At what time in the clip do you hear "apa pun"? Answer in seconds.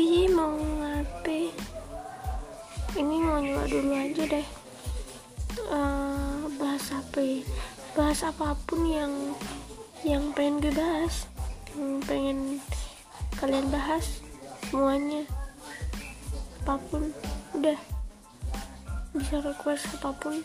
8.24-8.80, 16.64-17.12, 20.00-20.40